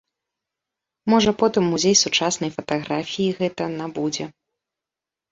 [1.13, 4.25] Можа, потым музей сучаснай фатаграфіі гэта набудзе.